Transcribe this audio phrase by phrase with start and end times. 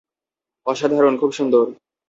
[0.65, 1.65] অসাধারণ খুব সুন্দর।